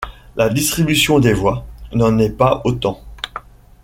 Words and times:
La 0.35 0.49
distribution 0.49 1.19
des 1.19 1.31
voix 1.33 1.63
n'en 1.93 2.17
est 2.17 2.31
pas 2.35 2.61
autant. 2.65 3.01